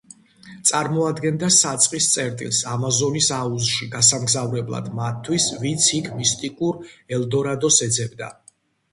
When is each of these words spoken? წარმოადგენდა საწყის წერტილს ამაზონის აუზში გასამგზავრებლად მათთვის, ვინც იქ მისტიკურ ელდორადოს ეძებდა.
წარმოადგენდა 0.67 1.47
საწყის 1.55 2.05
წერტილს 2.13 2.61
ამაზონის 2.71 3.27
აუზში 3.39 3.87
გასამგზავრებლად 3.95 4.87
მათთვის, 5.01 5.45
ვინც 5.65 5.89
იქ 5.99 6.09
მისტიკურ 6.23 6.81
ელდორადოს 7.19 7.77
ეძებდა. 7.89 8.31